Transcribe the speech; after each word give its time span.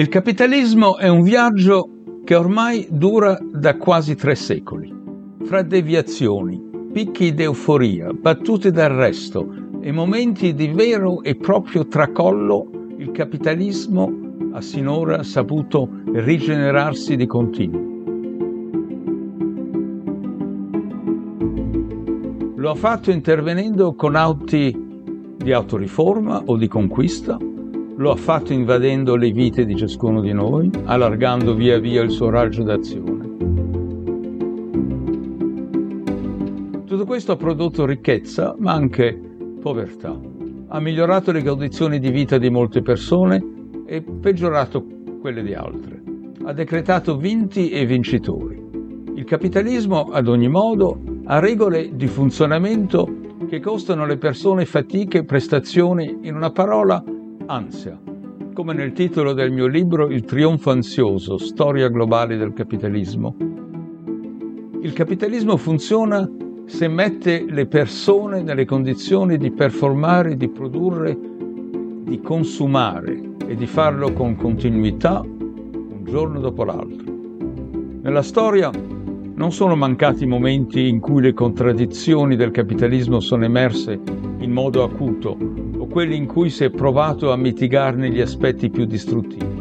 Il 0.00 0.08
capitalismo 0.08 0.96
è 0.96 1.08
un 1.08 1.20
viaggio 1.20 1.90
che 2.24 2.34
ormai 2.34 2.86
dura 2.90 3.38
da 3.38 3.76
quasi 3.76 4.14
tre 4.14 4.34
secoli. 4.34 4.90
Fra 5.44 5.60
deviazioni, 5.60 6.58
picchi 6.90 7.34
d'euforia, 7.34 8.10
battute 8.14 8.70
d'arresto 8.70 9.46
e 9.82 9.92
momenti 9.92 10.54
di 10.54 10.68
vero 10.68 11.22
e 11.22 11.36
proprio 11.36 11.86
tracollo, 11.86 12.70
il 12.96 13.10
capitalismo 13.10 14.10
ha 14.52 14.62
sinora 14.62 15.22
saputo 15.22 15.86
rigenerarsi 16.14 17.14
di 17.14 17.26
continuo. 17.26 17.88
Lo 22.56 22.70
ha 22.70 22.74
fatto 22.74 23.10
intervenendo 23.10 23.92
con 23.92 24.16
atti 24.16 24.74
di 25.36 25.52
autoriforma 25.52 26.44
o 26.46 26.56
di 26.56 26.68
conquista, 26.68 27.36
lo 28.00 28.12
ha 28.12 28.16
fatto 28.16 28.54
invadendo 28.54 29.14
le 29.14 29.30
vite 29.30 29.66
di 29.66 29.76
ciascuno 29.76 30.22
di 30.22 30.32
noi, 30.32 30.70
allargando 30.84 31.54
via 31.54 31.78
via 31.78 32.00
il 32.00 32.10
suo 32.10 32.30
raggio 32.30 32.62
d'azione. 32.62 33.28
Tutto 36.86 37.04
questo 37.04 37.32
ha 37.32 37.36
prodotto 37.36 37.84
ricchezza, 37.84 38.56
ma 38.58 38.72
anche 38.72 39.20
povertà. 39.60 40.18
Ha 40.68 40.80
migliorato 40.80 41.30
le 41.30 41.42
condizioni 41.42 41.98
di 41.98 42.10
vita 42.10 42.38
di 42.38 42.48
molte 42.48 42.80
persone 42.80 43.44
e 43.84 44.00
peggiorato 44.00 44.82
quelle 45.20 45.42
di 45.42 45.52
altre. 45.52 46.02
Ha 46.44 46.54
decretato 46.54 47.18
vinti 47.18 47.68
e 47.68 47.84
vincitori. 47.84 48.58
Il 49.14 49.24
capitalismo, 49.24 50.08
ad 50.10 50.26
ogni 50.26 50.48
modo, 50.48 51.02
ha 51.26 51.38
regole 51.38 51.94
di 51.94 52.06
funzionamento 52.06 53.06
che 53.46 53.60
costano 53.60 54.04
alle 54.04 54.16
persone 54.16 54.64
fatiche 54.64 55.22
prestazioni, 55.24 56.20
in 56.22 56.34
una 56.34 56.50
parola, 56.50 57.04
ansia. 57.50 57.98
Come 58.54 58.74
nel 58.74 58.92
titolo 58.92 59.32
del 59.32 59.50
mio 59.50 59.66
libro 59.66 60.08
Il 60.08 60.24
trionfo 60.24 60.70
ansioso, 60.70 61.36
storia 61.36 61.88
globale 61.88 62.36
del 62.36 62.52
capitalismo. 62.52 63.34
Il 64.82 64.92
capitalismo 64.92 65.56
funziona 65.56 66.28
se 66.66 66.86
mette 66.86 67.44
le 67.48 67.66
persone 67.66 68.42
nelle 68.42 68.64
condizioni 68.64 69.36
di 69.36 69.50
performare, 69.50 70.36
di 70.36 70.48
produrre, 70.48 71.18
di 72.04 72.20
consumare 72.20 73.20
e 73.46 73.56
di 73.56 73.66
farlo 73.66 74.12
con 74.12 74.36
continuità 74.36 75.20
un 75.20 76.04
giorno 76.04 76.38
dopo 76.38 76.62
l'altro. 76.64 77.12
Nella 78.02 78.22
storia 78.22 78.70
non 78.70 79.50
sono 79.50 79.74
mancati 79.74 80.24
momenti 80.24 80.86
in 80.86 81.00
cui 81.00 81.20
le 81.20 81.32
contraddizioni 81.32 82.36
del 82.36 82.52
capitalismo 82.52 83.18
sono 83.18 83.44
emerse 83.44 84.00
in 84.38 84.52
modo 84.52 84.84
acuto 84.84 85.59
quelli 85.90 86.16
in 86.16 86.26
cui 86.26 86.50
si 86.50 86.64
è 86.64 86.70
provato 86.70 87.32
a 87.32 87.36
mitigarne 87.36 88.10
gli 88.10 88.20
aspetti 88.20 88.70
più 88.70 88.84
distruttivi. 88.84 89.58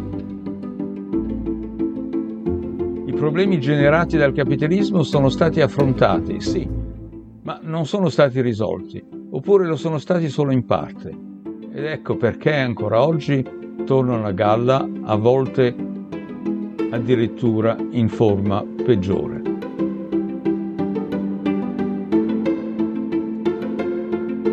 I 3.08 3.14
problemi 3.14 3.60
generati 3.60 4.16
dal 4.16 4.32
capitalismo 4.32 5.02
sono 5.02 5.30
stati 5.30 5.60
affrontati, 5.60 6.40
sì, 6.40 6.70
ma 7.42 7.60
non 7.64 7.88
sono 7.88 8.10
stati 8.10 8.42
risolti, 8.42 9.04
oppure 9.32 9.66
lo 9.66 9.76
sono 9.76 9.98
stati 9.98 10.30
solo 10.30 10.52
in 10.52 10.66
parte. 10.66 11.18
Ed 11.72 11.84
ecco 11.84 12.16
perché 12.16 12.54
ancora 12.54 13.04
oggi 13.04 13.44
tornano 13.84 14.26
a 14.28 14.32
galla, 14.32 14.88
a 15.02 15.16
volte 15.16 15.76
addirittura 16.92 17.76
in 17.92 18.08
forma 18.08 18.64
peggiore. 18.84 19.42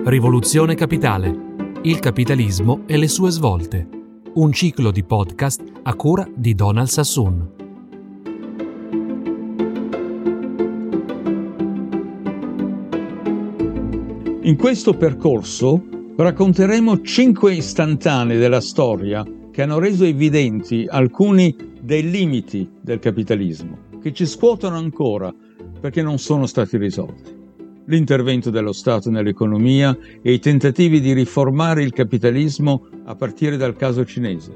Rivoluzione 0.04 0.74
Capitale. 0.74 1.45
Il 1.86 2.00
capitalismo 2.00 2.82
e 2.86 2.96
le 2.96 3.06
sue 3.06 3.30
svolte. 3.30 3.88
Un 4.34 4.50
ciclo 4.50 4.90
di 4.90 5.04
podcast 5.04 5.62
a 5.84 5.94
cura 5.94 6.28
di 6.34 6.52
Donald 6.56 6.88
Sassoon. 6.88 7.50
In 14.40 14.56
questo 14.56 14.96
percorso 14.96 15.80
racconteremo 16.16 17.02
cinque 17.02 17.54
istantanee 17.54 18.36
della 18.36 18.60
storia 18.60 19.24
che 19.52 19.62
hanno 19.62 19.78
reso 19.78 20.02
evidenti 20.02 20.88
alcuni 20.90 21.54
dei 21.80 22.10
limiti 22.10 22.68
del 22.80 22.98
capitalismo, 22.98 23.78
che 24.02 24.12
ci 24.12 24.26
scuotono 24.26 24.76
ancora 24.76 25.32
perché 25.80 26.02
non 26.02 26.18
sono 26.18 26.46
stati 26.46 26.78
risolti 26.78 27.35
l'intervento 27.86 28.50
dello 28.50 28.72
Stato 28.72 29.10
nell'economia 29.10 29.96
e 30.22 30.32
i 30.32 30.38
tentativi 30.38 31.00
di 31.00 31.12
riformare 31.12 31.82
il 31.82 31.92
capitalismo 31.92 32.86
a 33.04 33.14
partire 33.14 33.56
dal 33.56 33.76
caso 33.76 34.04
cinese, 34.04 34.54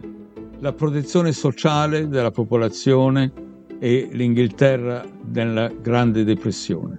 la 0.61 0.73
protezione 0.73 1.33
sociale 1.33 2.09
della 2.09 2.31
popolazione 2.31 3.33
e 3.79 4.09
l'Inghilterra 4.13 5.05
nella 5.33 5.69
Grande 5.69 6.25
Depressione, 6.25 6.99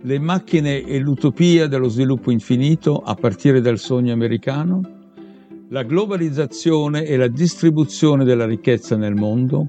le 0.00 0.18
macchine 0.18 0.82
e 0.82 0.98
l'utopia 0.98 1.66
dello 1.66 1.88
sviluppo 1.88 2.30
infinito 2.30 2.98
a 2.98 3.14
partire 3.14 3.60
dal 3.60 3.78
sogno 3.78 4.12
americano, 4.12 4.80
la 5.68 5.82
globalizzazione 5.82 7.04
e 7.04 7.16
la 7.16 7.28
distribuzione 7.28 8.24
della 8.24 8.46
ricchezza 8.46 8.96
nel 8.96 9.14
mondo, 9.14 9.68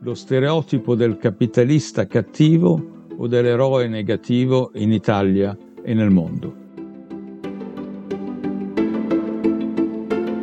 lo 0.00 0.14
stereotipo 0.14 0.94
del 0.94 1.16
capitalista 1.16 2.06
cattivo 2.06 2.93
o 3.16 3.26
dell'eroe 3.26 3.88
negativo 3.88 4.70
in 4.74 4.92
Italia 4.92 5.56
e 5.82 5.94
nel 5.94 6.10
mondo. 6.10 6.62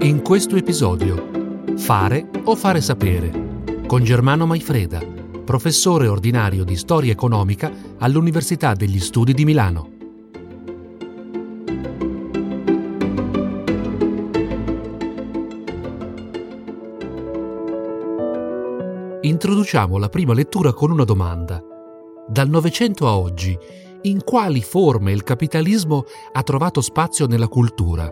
In 0.01 0.21
questo 0.23 0.55
episodio, 0.55 1.31
Fare 1.81 2.29
o 2.43 2.55
fare 2.55 2.79
sapere, 2.79 3.31
con 3.87 4.03
Germano 4.03 4.45
Maifreda, 4.45 5.01
professore 5.43 6.07
ordinario 6.07 6.63
di 6.63 6.75
storia 6.75 7.11
economica 7.11 7.71
all'Università 7.97 8.73
degli 8.73 8.99
Studi 8.99 9.33
di 9.33 9.45
Milano. 9.45 9.89
Introduciamo 19.21 19.97
la 19.97 20.09
prima 20.09 20.33
lettura 20.33 20.71
con 20.71 20.91
una 20.91 21.03
domanda 21.03 21.70
dal 22.31 22.47
Novecento 22.47 23.07
a 23.07 23.17
oggi, 23.17 23.57
in 24.03 24.23
quali 24.23 24.61
forme 24.61 25.11
il 25.11 25.21
capitalismo 25.21 26.05
ha 26.31 26.41
trovato 26.43 26.79
spazio 26.79 27.27
nella 27.27 27.49
cultura? 27.49 28.09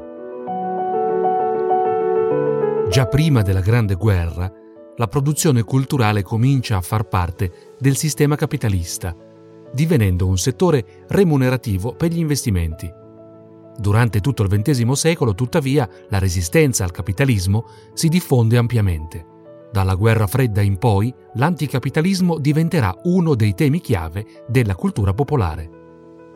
Già 2.89 3.05
prima 3.05 3.41
della 3.41 3.61
Grande 3.61 3.95
Guerra, 3.95 4.51
la 4.97 5.07
produzione 5.07 5.63
culturale 5.63 6.21
comincia 6.21 6.75
a 6.75 6.81
far 6.81 7.07
parte 7.07 7.75
del 7.79 7.95
sistema 7.95 8.35
capitalista, 8.35 9.15
divenendo 9.71 10.27
un 10.27 10.37
settore 10.37 11.05
remunerativo 11.07 11.93
per 11.93 12.11
gli 12.11 12.19
investimenti. 12.19 12.91
Durante 13.77 14.19
tutto 14.19 14.43
il 14.43 14.49
XX 14.49 14.91
secolo, 14.91 15.33
tuttavia, 15.33 15.87
la 16.09 16.19
resistenza 16.19 16.83
al 16.83 16.91
capitalismo 16.91 17.67
si 17.93 18.09
diffonde 18.09 18.57
ampiamente. 18.57 19.37
Dalla 19.71 19.93
guerra 19.93 20.25
fredda 20.25 20.61
in 20.61 20.77
poi, 20.77 21.13
l'anticapitalismo 21.35 22.39
diventerà 22.39 22.95
uno 23.03 23.35
dei 23.35 23.53
temi 23.53 23.79
chiave 23.81 24.25
della 24.47 24.75
cultura 24.75 25.13
popolare. 25.13 25.77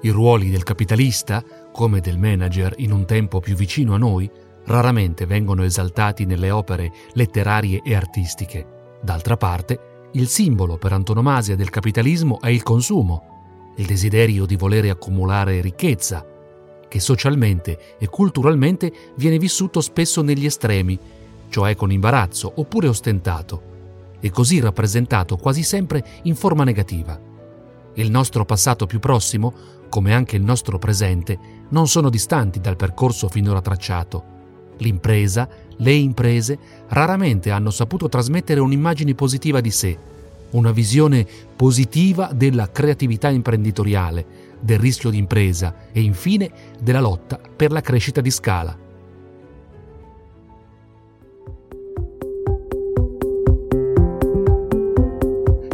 I 0.02 0.10
ruoli 0.10 0.52
del 0.52 0.64
capitalista, 0.64 1.44
come 1.72 2.00
del 2.00 2.20
manager 2.20 2.74
in 2.78 2.92
un 2.92 3.06
tempo 3.06 3.40
più 3.40 3.56
vicino 3.56 3.96
a 3.96 3.98
noi, 3.98 4.30
raramente 4.66 5.26
vengono 5.26 5.64
esaltati 5.64 6.26
nelle 6.26 6.52
opere 6.52 6.92
letterarie 7.14 7.82
e 7.84 7.96
artistiche. 7.96 8.98
D'altra 9.02 9.36
parte, 9.36 10.10
il 10.14 10.28
simbolo 10.28 10.78
per 10.78 10.94
antonomasia 10.94 11.56
del 11.56 11.72
capitalismo 11.72 12.40
è 12.40 12.50
il 12.50 12.62
consumo, 12.62 13.72
il 13.78 13.86
desiderio 13.88 14.46
di 14.46 14.56
volere 14.56 14.92
accumulare 14.92 15.60
ricchezza, 15.60 16.24
che 16.88 17.00
socialmente 17.00 17.98
e 17.98 18.08
culturalmente 18.08 18.94
viene 19.16 19.40
vissuto 19.40 19.82
spesso 19.82 20.22
negli 20.22 20.46
estremi 20.46 21.00
cioè 21.54 21.76
con 21.76 21.92
imbarazzo 21.92 22.52
oppure 22.56 22.88
ostentato, 22.88 23.62
e 24.20 24.32
così 24.32 24.60
rappresentato 24.60 25.38
quasi 25.38 25.62
sempre 25.62 26.04
in 26.24 26.34
forma 26.34 26.64
negativa. 26.64 27.20
Il 27.94 28.10
nostro 28.10 28.44
passato 28.44 28.88
più 28.88 28.98
prossimo, 28.98 29.54
come 29.88 30.16
anche 30.16 30.36
il 30.36 30.42
nostro 30.42 30.80
presente, 30.80 31.38
non 31.70 31.88
sono 31.88 32.10
distanti 32.10 32.60
dal 32.60 32.76
percorso 32.76 33.30
finora 33.30 33.62
tracciato. 33.62 34.24
L'impresa, 34.78 35.48
le 35.78 35.94
imprese, 35.94 36.58
raramente 36.88 37.52
hanno 37.52 37.70
saputo 37.70 38.10
trasmettere 38.10 38.60
un'immagine 38.60 39.14
positiva 39.14 39.62
di 39.62 39.70
sé, 39.70 39.96
una 40.52 40.72
visione 40.72 41.24
positiva 41.56 42.32
della 42.34 42.72
creatività 42.72 43.30
imprenditoriale, 43.30 44.26
del 44.60 44.80
rischio 44.80 45.12
d'impresa 45.12 45.76
e 45.92 46.02
infine 46.02 46.52
della 46.82 47.02
lotta 47.02 47.40
per 47.56 47.72
la 47.72 47.82
crescita 47.82 48.22
di 48.22 48.32
scala. 48.32 48.83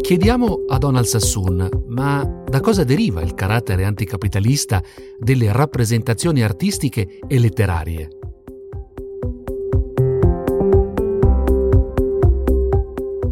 Chiediamo 0.10 0.66
a 0.68 0.80
Donald 0.80 1.06
Sassoon, 1.06 1.70
ma 1.90 2.24
da 2.44 2.62
cosa 2.62 2.84
deriva 2.84 3.22
il 3.22 3.36
carattere 3.36 3.84
anticapitalista 3.84 4.82
delle 5.20 5.52
rappresentazioni 5.52 6.42
artistiche 6.42 7.20
e 7.28 7.38
letterarie? 7.38 8.08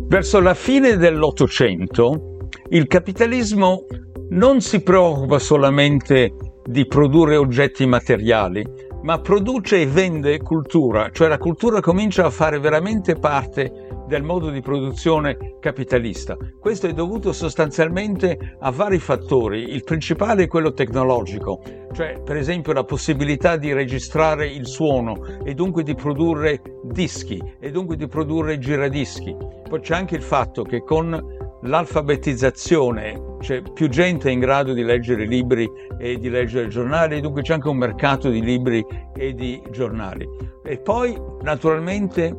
Verso 0.07 0.39
la 0.39 0.53
fine 0.53 0.97
dell'Ottocento 0.97 2.37
il 2.69 2.85
capitalismo 2.85 3.85
non 4.29 4.61
si 4.61 4.83
preoccupa 4.83 5.39
solamente 5.39 6.35
di 6.63 6.85
produrre 6.85 7.37
oggetti 7.37 7.87
materiali, 7.87 8.63
ma 9.01 9.19
produce 9.19 9.81
e 9.81 9.87
vende 9.87 10.39
cultura, 10.39 11.09
cioè 11.11 11.27
la 11.27 11.37
cultura 11.37 11.79
comincia 11.79 12.25
a 12.25 12.29
fare 12.29 12.59
veramente 12.59 13.15
parte 13.15 13.85
del 14.07 14.23
modo 14.23 14.49
di 14.49 14.61
produzione 14.61 15.57
capitalista. 15.59 16.37
Questo 16.59 16.87
è 16.87 16.93
dovuto 16.93 17.33
sostanzialmente 17.33 18.57
a 18.59 18.71
vari 18.71 18.99
fattori. 18.99 19.73
Il 19.73 19.83
principale 19.83 20.43
è 20.43 20.47
quello 20.47 20.71
tecnologico, 20.71 21.61
cioè 21.93 22.21
per 22.23 22.37
esempio 22.37 22.71
la 22.71 22.85
possibilità 22.85 23.57
di 23.57 23.73
registrare 23.73 24.47
il 24.47 24.65
suono 24.65 25.17
e 25.43 25.53
dunque 25.53 25.83
di 25.83 25.93
produrre 25.93 26.61
dischi 26.83 27.41
e 27.59 27.69
dunque 27.69 27.97
di 27.97 28.07
produrre 28.07 28.57
giradischi. 28.57 29.35
Poi 29.67 29.79
c'è 29.81 29.95
anche 29.95 30.15
il 30.15 30.23
fatto 30.23 30.63
che 30.63 30.83
con 30.83 31.46
l'alfabetizzazione 31.61 33.35
c'è 33.39 33.61
più 33.61 33.89
gente 33.89 34.29
in 34.29 34.39
grado 34.39 34.73
di 34.73 34.83
leggere 34.83 35.25
libri 35.25 35.69
e 35.97 36.17
di 36.17 36.29
leggere 36.29 36.67
giornali, 36.67 37.21
dunque 37.21 37.41
c'è 37.41 37.53
anche 37.53 37.69
un 37.69 37.77
mercato 37.77 38.29
di 38.29 38.41
libri 38.41 38.85
e 39.15 39.33
di 39.33 39.61
giornali. 39.71 40.27
E 40.63 40.79
poi 40.79 41.19
naturalmente 41.41 42.35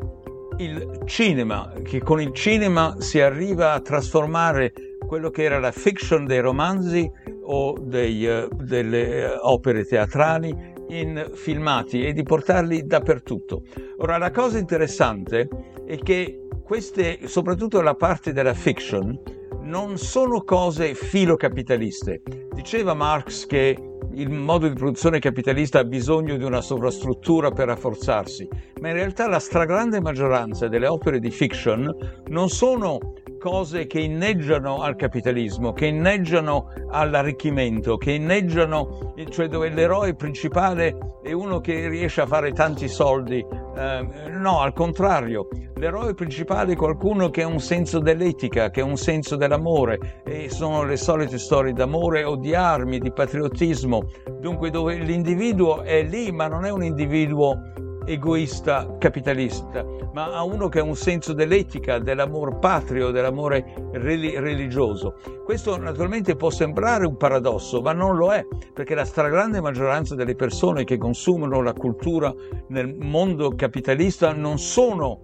il 0.59 1.03
cinema, 1.05 1.73
che 1.83 2.01
con 2.01 2.21
il 2.21 2.33
cinema 2.33 2.97
si 2.99 3.21
arriva 3.21 3.73
a 3.73 3.81
trasformare 3.81 4.73
quello 5.07 5.31
che 5.31 5.45
era 5.45 5.59
la 5.59 5.73
fiction 5.73 6.25
dei 6.25 6.41
romanzi 6.41 7.11
o 7.45 7.77
dei, 7.81 8.27
uh, 8.27 8.49
delle 8.55 9.25
uh, 9.25 9.39
opere 9.43 9.85
teatrali 9.85 10.77
in 10.89 11.31
filmati 11.33 12.05
e 12.05 12.13
di 12.13 12.23
portarli 12.23 12.87
dappertutto. 12.87 13.63
Ora 13.99 14.19
la 14.19 14.31
cosa 14.31 14.59
interessante 14.59 15.49
è 15.87 15.97
che 15.97 16.48
queste, 16.69 17.21
soprattutto 17.29 17.81
la 17.81 17.95
parte 17.95 18.35
della 18.35 18.53
fiction, 18.53 19.19
non 19.63 19.97
sono 19.97 20.43
cose 20.43 20.93
filocapitaliste. 20.93 22.21
Diceva 22.53 22.93
Marx 22.93 23.47
che 23.47 23.75
il 24.13 24.29
modo 24.29 24.69
di 24.69 24.75
produzione 24.75 25.19
capitalista 25.19 25.79
ha 25.79 25.85
bisogno 25.85 26.37
di 26.37 26.45
una 26.45 26.61
sovrastruttura 26.61 27.51
per 27.53 27.69
rafforzarsi, 27.69 28.47
ma 28.83 28.89
in 28.89 28.95
realtà 28.97 29.27
la 29.29 29.39
stragrande 29.39 29.99
maggioranza 30.03 30.69
delle 30.69 30.89
opere 30.89 31.21
di 31.21 31.31
fiction 31.31 32.23
non 32.27 32.51
sono 32.51 33.15
cose 33.39 33.87
che 33.87 34.01
inneggiano 34.01 34.83
al 34.83 34.97
capitalismo, 34.97 35.73
che 35.73 35.87
inneggiano 35.87 36.71
all'arricchimento, 36.91 37.97
che 37.97 38.13
inneggiano, 38.13 39.15
cioè 39.31 39.49
dove 39.49 39.71
l'eroe 39.71 40.15
principale 40.15 41.19
è 41.23 41.33
uno 41.33 41.61
che 41.61 41.89
riesce 41.89 42.21
a 42.21 42.27
fare 42.27 42.53
tanti 42.53 42.89
soldi. 42.89 43.39
Eh, 43.39 44.07
no, 44.31 44.61
al 44.61 44.73
contrario, 44.73 45.49
l'eroe 45.77 46.15
principale 46.15 46.73
è 46.73 46.77
qualcuno 46.77 47.31
che 47.31 47.43
ha 47.43 47.47
un 47.47 47.61
senso 47.61 48.01
dell'etica, 48.01 48.71
che 48.71 48.81
ha 48.81 48.85
un 48.85 48.97
senso 48.97 49.37
dell'amore 49.37 50.23
e 50.25 50.51
sono 50.51 50.85
le 50.85 50.97
solite 50.97 51.39
storie 51.39 51.73
d'amore 51.73 52.25
o 52.25 52.37
di 52.37 52.55
armi, 52.55 52.99
di 52.99 53.13
patriottismo, 53.13 54.11
dunque 54.41 54.71
dove 54.71 54.97
l'individuo 54.97 55.83
è 55.83 56.03
lì 56.03 56.31
ma 56.33 56.49
non 56.49 56.65
è 56.65 56.71
un 56.71 56.83
individuo 56.83 57.57
egoista 58.09 58.97
capitalista, 58.99 59.85
ma 60.13 60.33
a 60.33 60.43
uno 60.43 60.69
che 60.69 60.79
ha 60.81 60.83
un 60.83 60.97
senso 60.97 61.35
dell'etica, 61.35 61.99
dell'amor 61.99 62.59
patrio, 62.59 63.11
dell'amore 63.11 63.75
religioso. 63.93 65.17
Questo 65.45 65.77
naturalmente 65.77 66.35
può 66.35 66.51
sembrare 66.51 67.07
un 67.07 67.17
paradosso, 67.17 67.83
ma 67.83 67.93
non 67.93 68.17
lo 68.17 68.33
è, 68.33 68.47
perché 68.73 68.95
la 68.95 69.05
stragrande 69.05 69.61
maggioranza 69.61 70.15
delle 70.15 70.35
persone 70.35 70.85
che 70.85 70.97
consumano 70.97 71.61
la 71.63 71.75
cultura 71.75 72.35
nel 72.69 72.95
mondo 72.99 73.55
capitalista 73.55 74.33
non 74.33 74.59
sono 74.59 75.21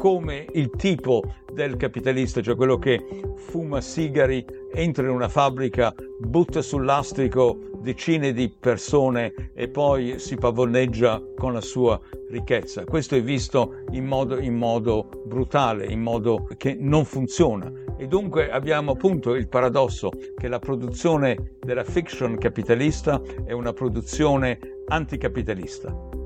come 0.00 0.46
il 0.54 0.70
tipo 0.70 1.22
del 1.52 1.76
capitalista, 1.76 2.40
cioè 2.40 2.56
quello 2.56 2.78
che 2.78 3.04
fuma 3.36 3.82
sigari, 3.82 4.42
entra 4.72 5.04
in 5.04 5.10
una 5.10 5.28
fabbrica, 5.28 5.94
butta 6.18 6.62
sul 6.62 6.86
lastrico 6.86 7.68
decine 7.82 8.32
di 8.32 8.48
persone 8.48 9.50
e 9.52 9.68
poi 9.68 10.18
si 10.18 10.36
pavoneggia 10.36 11.22
con 11.36 11.52
la 11.52 11.60
sua 11.60 12.00
ricchezza. 12.30 12.84
Questo 12.84 13.14
è 13.14 13.22
visto 13.22 13.82
in 13.90 14.06
modo, 14.06 14.38
in 14.38 14.54
modo 14.54 15.06
brutale, 15.26 15.84
in 15.84 16.00
modo 16.00 16.48
che 16.56 16.74
non 16.80 17.04
funziona. 17.04 17.70
E 17.98 18.06
dunque 18.06 18.50
abbiamo 18.50 18.92
appunto 18.92 19.34
il 19.34 19.48
paradosso 19.48 20.12
che 20.34 20.48
la 20.48 20.58
produzione 20.58 21.56
della 21.60 21.84
fiction 21.84 22.38
capitalista 22.38 23.20
è 23.44 23.52
una 23.52 23.74
produzione 23.74 24.58
anticapitalista. 24.88 26.19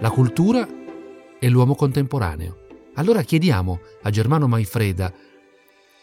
La 0.00 0.10
cultura 0.10 0.66
e 1.38 1.48
l'uomo 1.48 1.74
contemporaneo. 1.74 2.56
Allora 2.94 3.22
chiediamo 3.22 3.80
a 4.02 4.10
Germano 4.10 4.46
Maifreda, 4.46 5.12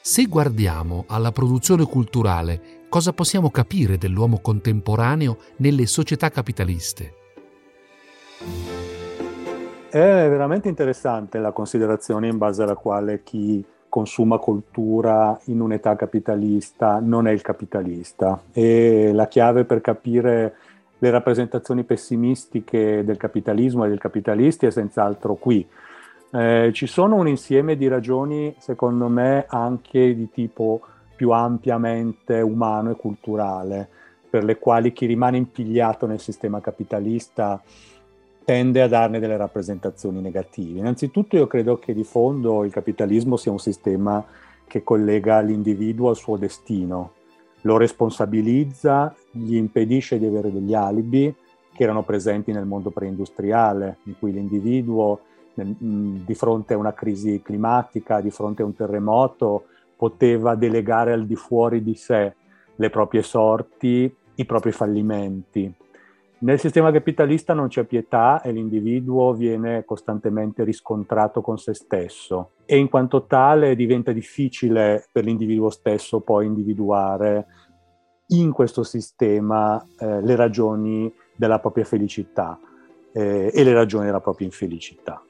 se 0.02 0.26
guardiamo 0.26 1.06
alla 1.08 1.32
produzione 1.32 1.86
culturale, 1.86 2.86
cosa 2.90 3.14
possiamo 3.14 3.52
capire 3.52 3.98
dell'uomo 3.98 4.40
contemporaneo 4.40 5.38
nelle 5.58 5.86
società 5.86 6.30
capitaliste? 6.30 7.14
È 9.90 9.98
veramente 9.98 10.70
interessante 10.70 11.38
la 11.38 11.52
considerazione 11.52 12.28
in 12.28 12.38
base 12.38 12.64
alla 12.64 12.76
quale 12.76 13.24
chi 13.24 13.64
consuma 13.90 14.38
cultura 14.38 15.38
in 15.46 15.60
un'età 15.60 15.98
capitalista 15.98 17.00
non 17.02 17.28
è 17.28 17.32
il 17.32 17.42
capitalista 17.42 18.42
e 18.54 19.12
la 19.14 19.28
chiave 19.28 19.66
per 19.66 19.82
capire 19.82 20.56
le 21.04 21.10
rappresentazioni 21.10 21.84
pessimistiche 21.84 23.04
del 23.04 23.18
capitalismo 23.18 23.86
e 23.86 23.90
del 23.90 23.98
capitalisti 23.98 24.68
è 24.68 24.72
senz'altro 24.72 25.34
qui. 25.34 25.68
Eh, 26.32 26.70
ci 26.74 26.86
sono 26.86 27.16
un 27.16 27.28
insieme 27.28 27.76
di 27.76 27.88
ragioni, 27.88 28.54
secondo 28.60 29.08
me, 29.08 29.46
anche 29.48 30.16
di 30.16 30.30
tipo 30.30 30.82
più 31.16 31.32
ampiamente 31.32 32.40
umano 32.42 32.92
e 32.92 32.96
culturale, 32.96 33.90
per 34.30 34.44
le 34.44 34.60
quali 34.60 34.94
chi 34.94 35.08
rimane 35.08 35.38
impigliato 35.38 36.06
nel 36.06 36.20
sistema 36.20 36.62
capitalista 36.62 37.60
tende 38.46 38.82
a 38.84 38.88
darne 38.88 39.18
delle 39.18 39.38
rappresentazioni 39.38 40.22
negative. 40.22 40.78
Innanzitutto 40.78 41.36
io 41.36 41.48
credo 41.48 41.80
che 41.80 41.96
di 41.96 42.04
fondo 42.04 42.64
il 42.64 42.72
capitalismo 42.72 43.38
sia 43.38 43.52
un 43.52 43.60
sistema 43.60 44.24
che 44.68 44.84
collega 44.84 45.40
l'individuo 45.40 46.10
al 46.10 46.16
suo 46.16 46.38
destino, 46.38 47.14
lo 47.62 47.78
responsabilizza, 47.78 49.14
gli 49.32 49.56
impedisce 49.56 50.18
di 50.18 50.26
avere 50.26 50.52
degli 50.52 50.74
alibi 50.74 51.34
che 51.74 51.84
erano 51.84 52.04
presenti 52.04 52.52
nel 52.52 52.66
mondo 52.66 52.90
preindustriale, 52.90 53.98
in 54.04 54.16
cui 54.20 54.32
l'individuo 54.32 55.22
di 55.54 56.34
fronte 56.34 56.74
a 56.74 56.78
una 56.78 56.94
crisi 56.94 57.42
climatica, 57.44 58.22
di 58.22 58.32
fronte 58.32 58.62
a 58.62 58.66
un 58.66 58.76
terremoto, 58.76 59.66
poteva 59.96 60.56
delegare 60.56 61.14
al 61.14 61.26
di 61.26 61.36
fuori 61.36 61.84
di 61.84 61.96
sé 61.96 62.34
le 62.76 62.90
proprie 62.90 63.22
sorti, 63.22 64.14
i 64.36 64.46
propri 64.46 64.72
fallimenti. 64.72 65.72
Nel 66.44 66.60
sistema 66.60 66.92
capitalista 66.92 67.54
non 67.54 67.68
c'è 67.68 67.84
pietà 67.84 68.42
e 68.42 68.52
l'individuo 68.52 69.32
viene 69.34 69.86
costantemente 69.86 70.64
riscontrato 70.64 71.42
con 71.42 71.60
se 71.60 71.76
stesso 71.76 72.54
e 72.66 72.78
in 72.78 72.90
quanto 72.90 73.26
tale 73.26 73.76
diventa 73.76 74.12
difficile 74.12 75.06
per 75.12 75.24
l'individuo 75.24 75.70
stesso 75.70 76.22
poi 76.22 76.48
individuare 76.48 77.46
in 78.30 78.52
questo 78.52 78.82
sistema 78.82 79.80
eh, 80.00 80.20
le 80.22 80.36
ragioni 80.36 81.14
della 81.36 81.60
propria 81.60 81.86
felicità 81.86 82.60
eh, 83.14 83.52
e 83.54 83.64
le 83.64 83.74
ragioni 83.74 84.06
della 84.06 84.20
propria 84.20 84.48
infelicità. 84.48 85.24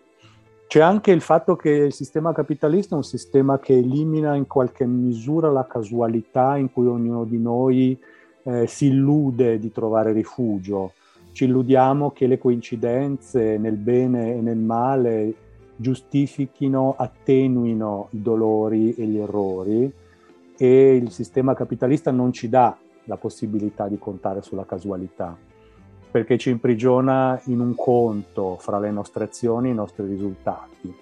C'è 0.66 0.80
anche 0.80 1.12
il 1.12 1.20
fatto 1.20 1.58
che 1.58 1.72
il 1.72 1.94
sistema 1.94 2.32
capitalista 2.32 2.96
è 2.96 2.98
un 2.98 3.04
sistema 3.04 3.60
che 3.60 3.78
elimina 3.78 4.36
in 4.36 4.48
qualche 4.48 4.86
misura 4.86 5.52
la 5.52 5.68
casualità 5.68 6.56
in 6.56 6.72
cui 6.72 6.88
ognuno 6.88 7.26
di 7.26 7.38
noi 7.38 8.00
eh, 8.44 8.66
si 8.66 8.86
illude 8.86 9.60
di 9.60 9.74
trovare 9.74 10.14
rifugio 10.14 10.94
ci 11.32 11.46
illudiamo 11.46 12.12
che 12.12 12.28
le 12.28 12.38
coincidenze 12.38 13.58
nel 13.58 13.78
bene 13.78 14.36
e 14.36 14.42
nel 14.42 14.58
male 14.58 15.34
giustifichino, 15.76 16.96
attenuino 16.98 18.08
i 18.12 18.22
dolori 18.22 18.94
e 18.94 19.06
gli 19.06 19.18
errori 19.18 19.92
e 20.58 20.96
il 20.96 21.10
sistema 21.12 21.56
capitalista 21.56 22.12
non 22.12 22.32
ci 22.32 22.48
dà 22.48 22.78
la 23.06 23.18
possibilità 23.18 23.88
di 23.88 23.98
contare 23.98 24.44
sulla 24.44 24.66
casualità, 24.66 25.36
perché 26.12 26.38
ci 26.38 26.52
imprigiona 26.52 27.42
in 27.46 27.60
un 27.60 27.74
conto 27.76 28.58
fra 28.60 28.78
le 28.78 28.92
nostre 28.92 29.24
azioni 29.24 29.70
e 29.70 29.72
i 29.72 29.76
nostri 29.76 30.06
risultati. 30.06 30.94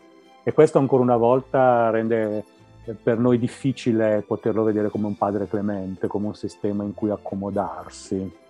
E 0.43 0.53
questo 0.53 0.79
ancora 0.79 1.03
una 1.03 1.17
volta 1.17 1.89
rende 1.89 2.43
per 3.03 3.19
noi 3.19 3.37
difficile 3.37 4.23
poterlo 4.25 4.63
vedere 4.63 4.89
come 4.89 5.07
un 5.07 5.17
padre 5.17 5.47
clemente, 5.47 6.07
come 6.07 6.27
un 6.27 6.35
sistema 6.35 6.83
in 6.83 6.93
cui 6.93 7.09
accomodarsi. 7.09 8.47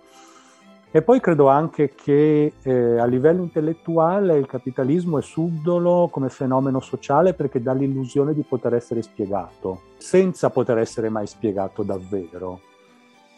E 0.92 1.02
poi 1.02 1.20
credo 1.20 1.46
anche 1.46 1.94
che 1.94 2.52
eh, 2.60 2.98
a 2.98 3.04
livello 3.04 3.42
intellettuale 3.42 4.36
il 4.36 4.46
capitalismo 4.46 5.18
è 5.18 5.22
subdolo 5.22 6.08
come 6.10 6.30
fenomeno 6.30 6.80
sociale 6.80 7.32
perché 7.32 7.62
dà 7.62 7.72
l'illusione 7.72 8.34
di 8.34 8.42
poter 8.42 8.74
essere 8.74 9.00
spiegato, 9.00 9.82
senza 9.98 10.50
poter 10.50 10.78
essere 10.78 11.08
mai 11.08 11.28
spiegato 11.28 11.84
davvero. 11.84 12.60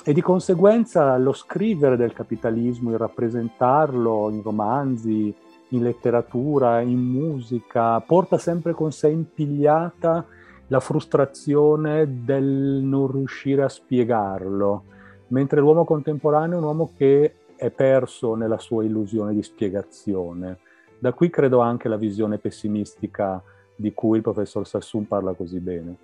e 0.05 0.13
di 0.13 0.21
conseguenza 0.23 1.17
lo 1.19 1.33
scrivere 1.33 1.97
del 1.97 2.13
capitalismo, 2.13 2.91
il 2.91 2.99
rappresentarlo 2.99 4.31
in 4.31 4.43
romanzi, 4.43 5.33
in 5.69 5.83
letteratura, 5.83 6.81
in 6.81 6.99
musica, 6.99 8.01
porta 8.01 8.39
sempre 8.39 8.73
con 8.73 8.91
sé 8.93 9.11
impigliata 9.11 10.27
la 10.69 10.81
frustrazione 10.81 12.25
del 12.25 12.81
non 12.83 13.13
riuscire 13.13 13.63
a 13.63 13.69
spiegarlo, 13.69 14.85
mentre 15.29 15.61
l'uomo 15.61 15.85
contemporaneo 15.85 16.57
è 16.57 16.59
un 16.59 16.65
uomo 16.65 16.93
che 16.97 17.35
è 17.63 17.71
perso 17.71 18.35
nella 18.35 18.59
sua 18.59 18.85
illusione 18.85 19.33
di 19.33 19.43
spiegazione. 19.43 20.59
Da 20.99 21.13
qui 21.13 21.31
credo 21.31 21.61
anche 21.61 21.89
la 21.89 21.97
visione 21.97 22.39
pessimistica 22.39 23.43
di 23.77 23.93
cui 23.95 24.17
il 24.17 24.23
professor 24.23 24.67
Sassoon 24.67 25.07
parla 25.07 25.33
così 25.33 25.61
bene. 25.61 25.97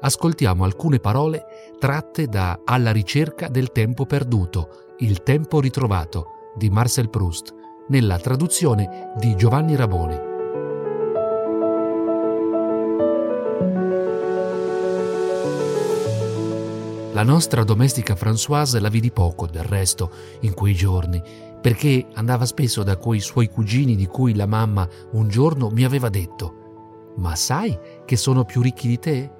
ascoltiamo 0.00 0.64
alcune 0.64 1.00
parole 1.00 1.44
tratte 1.78 2.26
da 2.26 2.60
Alla 2.64 2.92
ricerca 2.92 3.48
del 3.48 3.72
tempo 3.72 4.06
perduto, 4.06 4.94
il 4.98 5.22
tempo 5.22 5.60
ritrovato 5.60 6.52
di 6.54 6.70
Marcel 6.70 7.10
Proust, 7.10 7.54
nella 7.88 8.18
traduzione 8.18 9.12
di 9.16 9.34
Giovanni 9.34 9.76
Raboni. 9.76 10.27
La 17.18 17.24
nostra 17.24 17.64
domestica 17.64 18.14
Françoise 18.14 18.80
la 18.80 18.88
vidi 18.88 19.10
poco, 19.10 19.48
del 19.48 19.64
resto, 19.64 20.12
in 20.42 20.54
quei 20.54 20.72
giorni, 20.72 21.20
perché 21.60 22.06
andava 22.14 22.46
spesso 22.46 22.84
da 22.84 22.96
quei 22.96 23.18
suoi 23.18 23.48
cugini 23.48 23.96
di 23.96 24.06
cui 24.06 24.36
la 24.36 24.46
mamma 24.46 24.88
un 25.14 25.26
giorno 25.26 25.68
mi 25.68 25.82
aveva 25.82 26.10
detto 26.10 27.14
Ma 27.16 27.34
sai 27.34 27.76
che 28.04 28.16
sono 28.16 28.44
più 28.44 28.62
ricchi 28.62 28.86
di 28.86 28.98
te? 29.00 29.32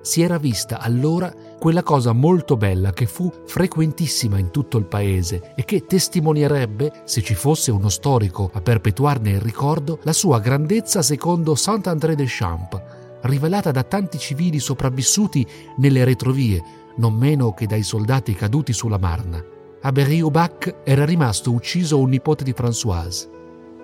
si 0.00 0.22
era 0.22 0.38
vista 0.38 0.78
allora 0.78 1.30
quella 1.58 1.82
cosa 1.82 2.12
molto 2.12 2.56
bella 2.56 2.92
che 2.92 3.04
fu 3.04 3.30
frequentissima 3.44 4.38
in 4.38 4.50
tutto 4.50 4.78
il 4.78 4.86
paese 4.86 5.52
e 5.54 5.66
che 5.66 5.84
testimonierebbe, 5.84 7.02
se 7.04 7.20
ci 7.20 7.34
fosse 7.34 7.70
uno 7.72 7.90
storico 7.90 8.50
a 8.54 8.62
perpetuarne 8.62 9.32
il 9.32 9.40
ricordo, 9.40 9.98
la 10.04 10.14
sua 10.14 10.40
grandezza 10.40 11.02
secondo 11.02 11.56
Saint-André 11.56 12.14
des 12.14 12.34
Champs, 12.34 12.80
rivelata 13.22 13.70
da 13.70 13.82
tanti 13.82 14.16
civili 14.18 14.60
sopravvissuti 14.60 15.46
nelle 15.76 16.04
retrovie, 16.04 16.84
non 16.96 17.14
meno 17.14 17.52
che 17.52 17.66
dai 17.66 17.82
soldati 17.82 18.34
caduti 18.34 18.72
sulla 18.72 18.98
Marna. 18.98 19.42
A 19.82 19.92
Berry-au-Bac 19.92 20.76
era 20.84 21.04
rimasto 21.04 21.52
ucciso 21.52 21.98
un 21.98 22.08
nipote 22.08 22.44
di 22.44 22.54
Françoise, 22.56 23.28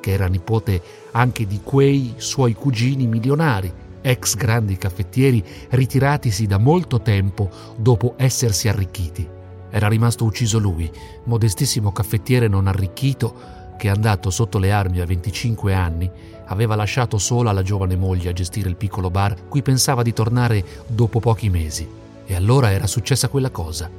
che 0.01 0.13
era 0.13 0.27
nipote 0.27 0.83
anche 1.13 1.47
di 1.47 1.61
quei 1.63 2.15
suoi 2.17 2.55
cugini 2.55 3.07
milionari, 3.07 3.73
ex 4.01 4.35
grandi 4.35 4.77
caffettieri 4.77 5.45
ritiratisi 5.71 6.47
da 6.47 6.59
molto 6.59 7.01
tempo 7.01 7.49
dopo 7.77 8.15
essersi 8.17 8.69
arricchiti. 8.69 9.29
Era 9.71 9.89
rimasto 9.89 10.25
ucciso 10.25 10.59
lui, 10.59 10.91
modestissimo 11.25 11.93
caffettiere 11.93 12.49
non 12.49 12.67
arricchito, 12.67 13.61
che 13.79 13.89
andato 13.89 14.31
sotto 14.31 14.59
le 14.59 14.73
armi 14.73 15.01
a 15.01 15.07
25 15.07 15.73
anni, 15.73 16.11
aveva 16.47 16.75
lasciato 16.75 17.19
sola 17.19 17.53
la 17.53 17.63
giovane 17.63 17.97
moglie 17.97 18.31
a 18.31 18.33
gestire 18.33 18.69
il 18.69 18.77
piccolo 18.77 19.11
bar 19.11 19.49
cui 19.49 19.63
pensava 19.63 20.03
di 20.03 20.13
tornare 20.13 20.65
dopo 20.87 21.21
pochi 21.21 21.49
mesi. 21.49 22.01
E 22.27 22.35
allora 22.35 22.71
era 22.71 22.87
successa 22.87 23.29
quella 23.29 23.51
cosa. 23.51 23.91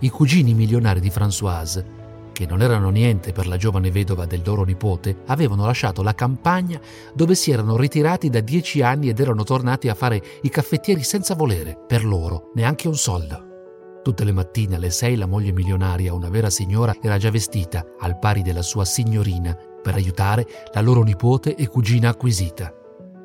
I 0.00 0.08
cugini 0.08 0.54
milionari 0.54 1.00
di 1.00 1.10
Françoise 1.10 2.00
che 2.32 2.46
non 2.46 2.62
erano 2.62 2.88
niente 2.88 3.32
per 3.32 3.46
la 3.46 3.56
giovane 3.56 3.90
vedova 3.90 4.26
del 4.26 4.42
loro 4.44 4.64
nipote, 4.64 5.18
avevano 5.26 5.66
lasciato 5.66 6.02
la 6.02 6.14
campagna 6.14 6.80
dove 7.14 7.34
si 7.34 7.50
erano 7.50 7.76
ritirati 7.76 8.30
da 8.30 8.40
dieci 8.40 8.82
anni 8.82 9.08
ed 9.08 9.20
erano 9.20 9.44
tornati 9.44 9.88
a 9.88 9.94
fare 9.94 10.20
i 10.42 10.48
caffettieri 10.48 11.02
senza 11.02 11.34
volere, 11.34 11.78
per 11.86 12.04
loro, 12.04 12.50
neanche 12.54 12.88
un 12.88 12.96
soldo. 12.96 13.50
Tutte 14.02 14.24
le 14.24 14.32
mattine 14.32 14.76
alle 14.76 14.90
sei 14.90 15.14
la 15.14 15.26
moglie 15.26 15.52
milionaria, 15.52 16.14
una 16.14 16.28
vera 16.28 16.50
signora, 16.50 16.96
era 17.00 17.18
già 17.18 17.30
vestita, 17.30 17.84
al 18.00 18.18
pari 18.18 18.42
della 18.42 18.62
sua 18.62 18.84
signorina, 18.84 19.56
per 19.80 19.94
aiutare 19.94 20.46
la 20.72 20.80
loro 20.80 21.02
nipote 21.02 21.54
e 21.54 21.68
cugina 21.68 22.08
acquisita. 22.08 22.74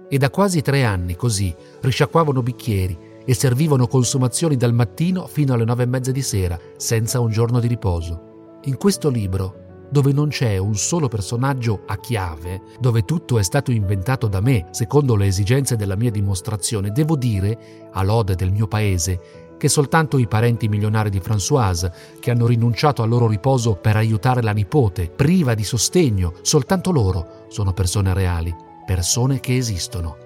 E 0.10 0.17
da 0.17 0.29
quasi 0.29 0.62
tre 0.62 0.84
anni 0.84 1.15
così 1.15 1.53
risciacquavano 1.82 2.44
bicchieri 2.44 3.06
e 3.29 3.34
servivano 3.34 3.88
consumazioni 3.88 4.55
dal 4.55 4.74
mattino 4.74 5.27
fino 5.27 5.53
alle 5.53 5.65
nove 5.65 5.84
e 5.84 5.88
mezza 5.88 6.12
di 6.12 6.22
sera, 6.22 6.57
senza 6.77 7.19
un 7.19 7.29
giorno 7.29 7.60
di 7.60 7.67
riposo. 7.67 8.60
In 8.63 8.77
questo 8.77 9.10
libro, 9.10 9.65
dove 9.89 10.13
non 10.13 10.29
c'è 10.29 10.57
un 10.57 10.75
solo 10.75 11.10
personaggio 11.10 11.81
a 11.88 11.98
chiave, 11.98 12.62
dove 12.79 13.03
tutto 13.03 13.38
è 13.38 13.43
stato 13.43 13.72
inventato 13.72 14.27
da 14.27 14.39
me, 14.39 14.67
secondo 14.72 15.17
le 15.17 15.25
esigenze 15.25 15.75
della 15.75 15.98
mia 15.98 16.10
dimostrazione, 16.10 16.91
devo 16.91 17.17
dire, 17.17 17.89
a 17.91 18.01
lode 18.01 18.36
del 18.36 18.51
mio 18.51 18.67
paese, 18.67 19.19
che 19.57 19.67
soltanto 19.67 20.17
i 20.17 20.27
parenti 20.27 20.69
milionari 20.69 21.10
di 21.10 21.19
Françoise, 21.19 21.91
che 22.22 22.31
hanno 22.31 22.46
rinunciato 22.48 23.01
al 23.01 23.10
loro 23.10 23.27
riposo 23.27 23.75
per 23.75 23.98
aiutare 23.98 24.41
la 24.41 24.53
nipote, 24.53 25.10
priva 25.10 25.53
di 25.53 25.65
sostegno, 25.65 26.34
soltanto 26.43 26.91
loro 26.91 27.46
sono 27.50 27.74
persone 27.74 28.13
reali, 28.13 28.55
persone 28.86 29.41
che 29.41 29.57
esistono. 29.57 30.17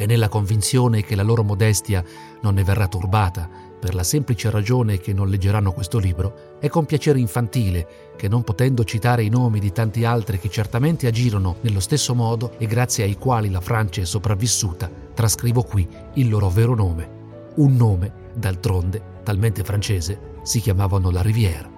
E 0.00 0.06
nella 0.06 0.28
convinzione 0.28 1.02
che 1.02 1.16
la 1.16 1.24
loro 1.24 1.42
modestia 1.42 2.04
non 2.42 2.54
ne 2.54 2.64
verrà 2.64 2.88
turbata, 2.88 3.48
per 3.78 3.94
la 3.94 4.02
semplice 4.02 4.50
ragione 4.50 4.98
che 4.98 5.12
non 5.12 5.28
leggeranno 5.28 5.72
questo 5.72 5.98
libro, 5.98 6.56
è 6.58 6.68
con 6.68 6.84
piacere 6.84 7.20
infantile 7.20 7.86
che 8.16 8.28
non 8.28 8.42
potendo 8.42 8.84
citare 8.84 9.22
i 9.22 9.28
nomi 9.28 9.60
di 9.60 9.72
tanti 9.72 10.04
altri 10.04 10.38
che 10.38 10.48
certamente 10.48 11.06
agirono 11.06 11.56
nello 11.60 11.80
stesso 11.80 12.14
modo 12.14 12.58
e 12.58 12.66
grazie 12.66 13.04
ai 13.04 13.16
quali 13.16 13.50
la 13.50 13.60
Francia 13.60 14.00
è 14.00 14.04
sopravvissuta, 14.04 14.90
trascrivo 15.14 15.62
qui 15.62 15.88
il 16.14 16.28
loro 16.28 16.48
vero 16.48 16.74
nome. 16.74 17.16
Un 17.56 17.76
nome, 17.76 18.12
d'altronde, 18.34 19.20
talmente 19.22 19.62
francese, 19.62 20.36
si 20.42 20.60
chiamavano 20.60 21.10
la 21.10 21.22
Rivière. 21.22 21.77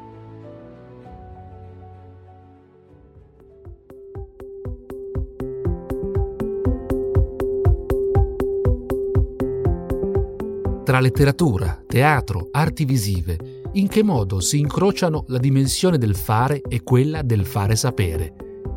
Letteratura, 11.01 11.83
teatro, 11.87 12.49
arti 12.53 12.85
visive, 12.85 13.37
in 13.73 13.89
che 13.89 14.03
modo 14.03 14.41
si 14.41 14.59
incrociano 14.59 15.25
la 15.29 15.39
dimensione 15.39 15.99
del 15.99 16.15
fare 16.15 16.61
e 16.69 16.83
quella 16.83 17.23
del 17.23 17.45
fare 17.45 17.77
sapere. 17.77 18.35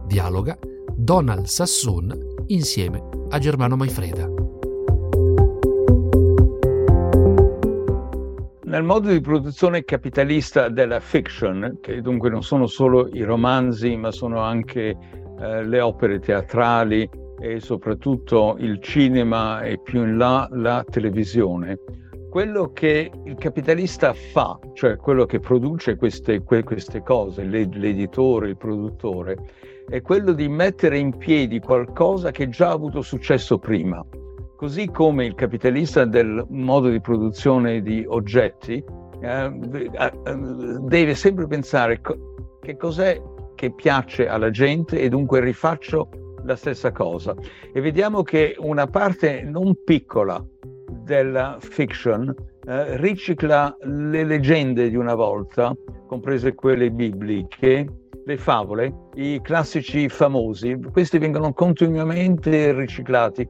Dialoga 0.08 0.58
Donald 0.96 1.46
Sassoon 1.46 2.18
insieme 2.48 3.02
a 3.30 3.40
Germano 3.40 3.76
Maifreda. 3.76 4.28
Nel 8.66 8.84
modo 8.84 9.12
di 9.12 9.22
produzione 9.22 9.84
capitalista 9.84 10.68
della 10.70 11.00
fiction, 11.00 11.78
che 11.80 12.02
dunque 12.02 12.30
non 12.30 12.42
sono 12.42 12.66
solo 12.66 13.08
i 13.14 13.22
romanzi, 13.24 13.96
ma 13.96 14.12
sono 14.12 14.40
anche 14.40 14.98
eh, 15.40 15.64
le 15.64 15.80
opere 15.80 16.20
teatrali 16.20 17.08
e 17.40 17.60
soprattutto 17.60 18.56
il 18.60 18.80
cinema 18.82 19.62
e 19.62 19.80
più 19.80 20.02
in 20.02 20.18
là 20.18 20.48
la 20.54 20.84
televisione, 20.90 21.78
quello 22.34 22.72
che 22.74 23.12
il 23.26 23.36
capitalista 23.36 24.12
fa, 24.16 24.58
cioè 24.74 24.96
quello 24.98 25.28
che 25.28 25.40
produce 25.40 25.98
queste, 25.98 26.42
queste 26.42 27.04
cose, 27.04 27.44
l'editore, 27.44 28.50
il 28.50 28.58
produttore, 28.58 29.38
è 29.88 30.02
quello 30.02 30.32
di 30.32 30.48
mettere 30.48 30.98
in 30.98 31.16
piedi 31.16 31.60
qualcosa 31.60 32.32
che 32.32 32.50
già 32.50 32.70
ha 32.70 32.72
avuto 32.72 33.04
successo 33.04 33.60
prima. 33.60 34.04
Così 34.56 34.90
come 34.90 35.28
il 35.28 35.36
capitalista 35.36 36.06
del 36.06 36.44
modo 36.50 36.90
di 36.90 37.00
produzione 37.00 37.84
di 37.84 38.04
oggetti 38.08 38.84
eh, 39.22 39.52
deve 40.88 41.14
sempre 41.14 41.46
pensare 41.46 42.02
che 42.64 42.76
cos'è 42.76 43.22
che 43.54 43.72
piace 43.76 44.28
alla 44.28 44.50
gente 44.50 45.00
e 45.00 45.08
dunque 45.08 45.40
rifaccio 45.40 46.10
la 46.46 46.56
stessa 46.56 46.92
cosa. 46.92 47.36
E 47.72 47.80
vediamo 47.80 48.24
che 48.24 48.56
una 48.58 48.88
parte 48.88 49.44
non 49.44 49.76
piccola 49.84 50.44
della 50.90 51.58
fiction 51.60 52.34
eh, 52.66 52.98
ricicla 52.98 53.76
le 53.82 54.24
leggende 54.24 54.90
di 54.90 54.96
una 54.96 55.16
volta, 55.16 55.76
comprese 56.08 56.56
quelle 56.56 56.92
bibliche, 56.92 57.86
le 58.26 58.38
favole, 58.38 59.10
i 59.16 59.40
classici 59.42 60.08
famosi, 60.08 60.80
questi 60.92 61.18
vengono 61.18 61.52
continuamente 61.54 62.72
riciclati. 62.74 63.48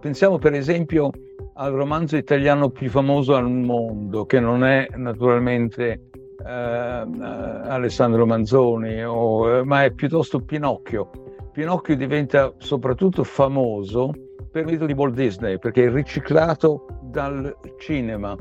Pensiamo 0.00 0.38
per 0.38 0.54
esempio 0.54 1.10
al 1.56 1.72
romanzo 1.72 2.16
italiano 2.16 2.70
più 2.70 2.88
famoso 2.88 3.34
al 3.34 3.50
mondo, 3.50 4.24
che 4.24 4.40
non 4.40 4.64
è 4.64 4.88
naturalmente 4.96 6.08
eh, 6.44 6.48
Alessandro 6.48 8.24
Manzoni, 8.24 9.04
o, 9.04 9.58
eh, 9.58 9.64
ma 9.64 9.84
è 9.84 9.92
piuttosto 9.92 10.40
Pinocchio. 10.40 11.10
Pinocchio 11.52 11.96
diventa 11.96 12.52
soprattutto 12.56 13.22
famoso 13.22 14.10
per 14.54 14.66
mezzo 14.66 14.86
di 14.86 14.92
Walt 14.92 15.14
Disney, 15.14 15.58
perché 15.58 15.86
è 15.86 15.90
riciclato 15.90 16.86
dal 17.02 17.56
cinema 17.78 18.36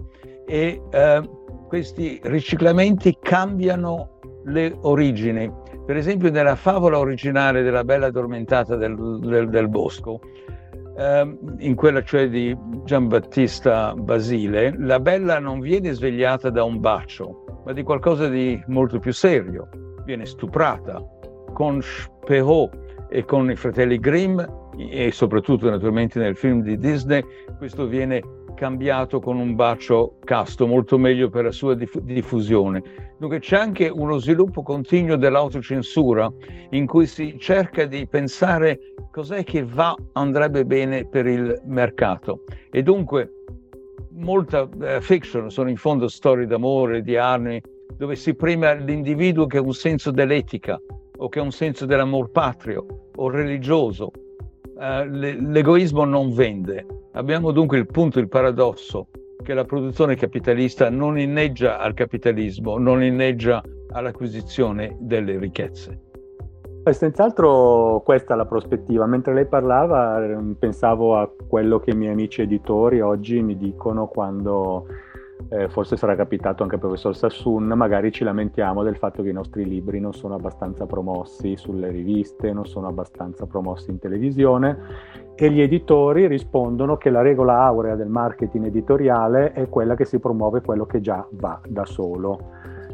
e 0.45 0.79
eh, 0.91 1.29
questi 1.67 2.19
riciclamenti 2.25 3.17
cambiano 3.19 4.19
le 4.45 4.77
origini. 4.81 5.51
Per 5.83 5.97
esempio 5.97 6.29
nella 6.29 6.55
favola 6.55 6.99
originale 6.99 7.63
della 7.63 7.83
Bella 7.83 8.05
addormentata 8.05 8.75
del, 8.75 8.95
del, 9.21 9.49
del 9.49 9.67
bosco, 9.69 10.19
eh, 10.95 11.37
in 11.57 11.73
quella 11.73 12.03
cioè 12.03 12.29
di 12.29 12.55
Giambattista 12.83 13.95
Basile, 13.95 14.75
la 14.77 14.99
bella 14.99 15.39
non 15.39 15.61
viene 15.61 15.93
svegliata 15.93 16.51
da 16.51 16.63
un 16.63 16.79
bacio, 16.79 17.63
ma 17.65 17.73
di 17.73 17.81
qualcosa 17.81 18.27
di 18.27 18.63
molto 18.67 18.99
più 18.99 19.11
serio. 19.11 19.67
Viene 20.05 20.27
stuprata. 20.27 21.03
Con 21.53 21.81
Perrault 22.23 22.82
e 23.13 23.25
con 23.25 23.51
i 23.51 23.55
fratelli 23.55 23.99
Grimm 23.99 24.41
e 24.75 25.11
soprattutto 25.11 25.69
naturalmente 25.69 26.17
nel 26.17 26.35
film 26.35 26.63
di 26.63 26.79
Disney, 26.79 27.23
questo 27.59 27.85
viene 27.85 28.23
cambiato 28.55 29.19
con 29.19 29.37
un 29.37 29.53
bacio 29.53 30.17
casto, 30.23 30.65
molto 30.65 30.97
meglio 30.97 31.29
per 31.29 31.43
la 31.43 31.51
sua 31.51 31.75
diff- 31.75 31.99
diffusione. 31.99 32.81
Dunque 33.19 33.37
c'è 33.37 33.57
anche 33.57 33.87
uno 33.87 34.17
sviluppo 34.17 34.63
continuo 34.63 35.15
dell'autocensura 35.15 36.27
in 36.71 36.87
cui 36.87 37.05
si 37.05 37.37
cerca 37.37 37.85
di 37.85 38.07
pensare 38.07 38.79
cos'è 39.11 39.43
che 39.43 39.63
va, 39.63 39.95
andrebbe 40.13 40.65
bene 40.65 41.05
per 41.05 41.27
il 41.27 41.61
mercato. 41.65 42.45
E 42.71 42.81
dunque 42.81 43.31
molta 44.09 44.67
eh, 44.81 45.01
fiction 45.01 45.51
sono 45.51 45.69
in 45.69 45.77
fondo 45.77 46.07
storie 46.07 46.47
d'amore, 46.47 47.03
di 47.03 47.15
armi, 47.15 47.61
dove 47.95 48.15
si 48.15 48.33
prima 48.33 48.73
l'individuo 48.73 49.45
che 49.45 49.57
ha 49.57 49.61
un 49.61 49.73
senso 49.73 50.09
dell'etica 50.09 50.79
o 51.17 51.29
che 51.29 51.39
ha 51.39 51.43
un 51.43 51.51
senso 51.51 51.85
dell'amor 51.85 52.31
patrio 52.31 52.85
o 53.15 53.29
religioso. 53.29 54.11
Uh, 54.75 55.05
l'egoismo 55.05 56.03
non 56.03 56.33
vende, 56.33 56.85
Abbiamo 57.15 57.51
dunque 57.51 57.77
il 57.77 57.85
punto, 57.85 58.17
il 58.19 58.27
paradosso, 58.27 59.09
che 59.43 59.53
la 59.53 59.65
produzione 59.65 60.15
capitalista 60.15 60.89
non 60.89 61.19
inneggia 61.19 61.77
al 61.77 61.93
capitalismo, 61.93 62.79
non 62.79 63.03
inneggia 63.03 63.61
all'acquisizione 63.91 64.97
delle 64.99 65.37
ricchezze. 65.37 65.99
Senz'altro 66.89 68.01
questa 68.03 68.33
è 68.33 68.37
la 68.37 68.47
prospettiva. 68.47 69.05
Mentre 69.05 69.35
lei 69.35 69.45
parlava 69.45 70.19
pensavo 70.57 71.15
a 71.15 71.29
quello 71.47 71.77
che 71.77 71.91
i 71.91 71.95
miei 71.95 72.13
amici 72.13 72.41
editori 72.41 72.99
oggi 72.99 73.43
mi 73.43 73.57
dicono 73.57 74.07
quando 74.07 74.87
eh, 75.49 75.69
forse 75.69 75.97
sarà 75.97 76.15
capitato 76.15 76.63
anche 76.63 76.75
al 76.75 76.81
professor 76.81 77.15
Sassoon, 77.15 77.65
magari 77.75 78.11
ci 78.11 78.23
lamentiamo 78.23 78.83
del 78.83 78.97
fatto 78.97 79.21
che 79.23 79.29
i 79.29 79.33
nostri 79.33 79.65
libri 79.65 79.99
non 79.99 80.13
sono 80.13 80.35
abbastanza 80.35 80.85
promossi 80.85 81.55
sulle 81.55 81.89
riviste, 81.89 82.51
non 82.53 82.65
sono 82.65 82.87
abbastanza 82.87 83.45
promossi 83.45 83.91
in 83.91 83.99
televisione 83.99 84.77
e 85.35 85.49
gli 85.51 85.61
editori 85.61 86.27
rispondono 86.27 86.97
che 86.97 87.09
la 87.09 87.21
regola 87.21 87.61
aurea 87.63 87.95
del 87.95 88.07
marketing 88.07 88.65
editoriale 88.65 89.53
è 89.53 89.67
quella 89.69 89.95
che 89.95 90.05
si 90.05 90.19
promuove 90.19 90.61
quello 90.61 90.85
che 90.85 91.01
già 91.01 91.25
va 91.31 91.59
da 91.67 91.85
solo. 91.85 92.39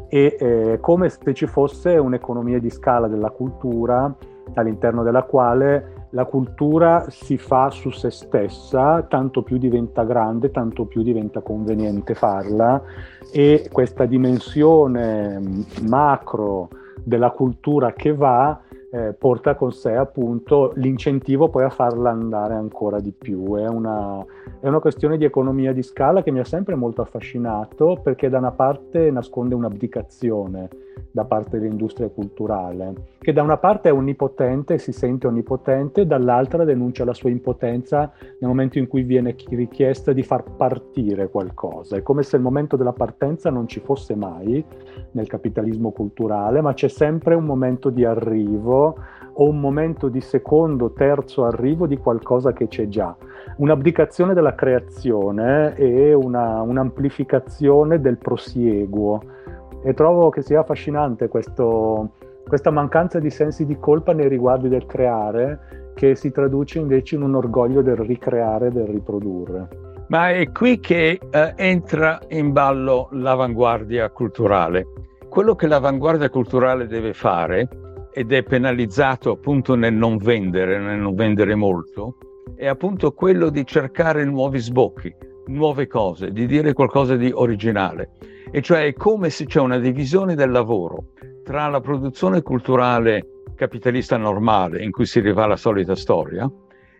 E 0.08 0.36
eh, 0.38 0.78
come 0.80 1.08
se 1.08 1.34
ci 1.34 1.46
fosse 1.46 1.96
un'economia 1.96 2.58
di 2.58 2.70
scala 2.70 3.06
della 3.06 3.30
cultura 3.30 4.12
all'interno 4.54 5.02
della 5.02 5.22
quale 5.22 5.99
la 6.10 6.24
cultura 6.24 7.06
si 7.08 7.38
fa 7.38 7.70
su 7.70 7.90
se 7.90 8.10
stessa, 8.10 9.02
tanto 9.02 9.42
più 9.42 9.58
diventa 9.58 10.02
grande, 10.04 10.50
tanto 10.50 10.84
più 10.84 11.02
diventa 11.02 11.40
conveniente 11.40 12.14
farla 12.14 12.82
e 13.32 13.68
questa 13.70 14.06
dimensione 14.06 15.40
macro 15.82 16.68
della 17.02 17.30
cultura 17.30 17.92
che 17.92 18.12
va 18.14 18.58
eh, 18.92 19.12
porta 19.12 19.54
con 19.54 19.72
sé 19.72 19.94
appunto 19.94 20.72
l'incentivo 20.74 21.48
poi 21.48 21.64
a 21.64 21.70
farla 21.70 22.10
andare 22.10 22.54
ancora 22.54 22.98
di 23.00 23.12
più. 23.12 23.56
È 23.56 23.68
una, 23.68 24.24
è 24.60 24.66
una 24.66 24.80
questione 24.80 25.16
di 25.16 25.24
economia 25.24 25.72
di 25.72 25.82
scala 25.82 26.22
che 26.22 26.30
mi 26.30 26.40
ha 26.40 26.44
sempre 26.44 26.74
molto 26.74 27.02
affascinato 27.02 28.00
perché 28.02 28.28
da 28.28 28.38
una 28.38 28.52
parte 28.52 29.10
nasconde 29.10 29.54
un'abdicazione 29.54 30.68
da 31.12 31.24
parte 31.24 31.58
dell'industria 31.58 32.08
culturale, 32.08 32.92
che 33.18 33.32
da 33.32 33.42
una 33.42 33.56
parte 33.56 33.88
è 33.88 33.92
onnipotente, 33.92 34.78
si 34.78 34.92
sente 34.92 35.26
onnipotente, 35.26 36.06
dall'altra 36.06 36.64
denuncia 36.64 37.04
la 37.04 37.14
sua 37.14 37.30
impotenza 37.30 38.12
nel 38.20 38.48
momento 38.48 38.78
in 38.78 38.86
cui 38.86 39.02
viene 39.02 39.34
richiesta 39.48 40.12
di 40.12 40.22
far 40.22 40.44
partire 40.56 41.28
qualcosa. 41.28 41.96
È 41.96 42.02
come 42.02 42.22
se 42.22 42.36
il 42.36 42.42
momento 42.42 42.76
della 42.76 42.92
partenza 42.92 43.50
non 43.50 43.66
ci 43.66 43.80
fosse 43.80 44.14
mai 44.14 44.64
nel 45.12 45.26
capitalismo 45.26 45.90
culturale, 45.90 46.60
ma 46.60 46.74
c'è 46.74 46.88
sempre 46.88 47.34
un 47.34 47.44
momento 47.44 47.90
di 47.90 48.04
o 49.32 49.48
un 49.48 49.60
momento 49.60 50.08
di 50.08 50.20
secondo, 50.20 50.92
terzo 50.92 51.44
arrivo 51.44 51.86
di 51.86 51.96
qualcosa 51.96 52.52
che 52.52 52.68
c'è 52.68 52.88
già. 52.88 53.14
Un'abdicazione 53.56 54.34
della 54.34 54.54
creazione 54.54 55.74
e 55.76 56.12
una, 56.12 56.60
un'amplificazione 56.62 58.00
del 58.00 58.18
prosieguo 58.18 59.22
e 59.82 59.94
trovo 59.94 60.30
che 60.30 60.42
sia 60.42 60.60
affascinante 60.60 61.28
questo, 61.28 62.10
questa 62.46 62.70
mancanza 62.70 63.18
di 63.18 63.30
sensi 63.30 63.64
di 63.64 63.78
colpa 63.78 64.12
nei 64.12 64.28
riguardi 64.28 64.68
del 64.68 64.86
creare 64.86 65.92
che 65.94 66.14
si 66.14 66.30
traduce 66.30 66.78
invece 66.78 67.16
in 67.16 67.22
un 67.22 67.34
orgoglio 67.34 67.82
del 67.82 67.96
ricreare, 67.96 68.70
del 68.70 68.86
riprodurre. 68.86 69.68
Ma 70.08 70.30
è 70.30 70.50
qui 70.50 70.80
che 70.80 71.20
eh, 71.30 71.52
entra 71.56 72.18
in 72.28 72.52
ballo 72.52 73.08
l'avanguardia 73.12 74.10
culturale. 74.10 74.86
Quello 75.28 75.54
che 75.54 75.68
l'avanguardia 75.68 76.28
culturale 76.28 76.88
deve 76.88 77.12
fare, 77.12 77.68
ed 78.12 78.32
è 78.32 78.42
penalizzato 78.42 79.30
appunto 79.30 79.74
nel 79.74 79.94
non 79.94 80.16
vendere, 80.16 80.78
nel 80.78 80.98
non 80.98 81.14
vendere 81.14 81.54
molto, 81.54 82.16
è 82.56 82.66
appunto 82.66 83.12
quello 83.12 83.50
di 83.50 83.64
cercare 83.64 84.24
nuovi 84.24 84.58
sbocchi, 84.58 85.14
nuove 85.46 85.86
cose, 85.86 86.32
di 86.32 86.46
dire 86.46 86.72
qualcosa 86.72 87.16
di 87.16 87.30
originale 87.32 88.10
e 88.52 88.62
cioè 88.62 88.86
è 88.86 88.92
come 88.94 89.30
se 89.30 89.46
c'è 89.46 89.60
una 89.60 89.78
divisione 89.78 90.34
del 90.34 90.50
lavoro 90.50 91.12
tra 91.44 91.68
la 91.68 91.80
produzione 91.80 92.42
culturale 92.42 93.44
capitalista 93.54 94.16
normale, 94.16 94.82
in 94.82 94.90
cui 94.90 95.06
si 95.06 95.20
rifà 95.20 95.46
la 95.46 95.56
solita 95.56 95.94
storia, 95.94 96.50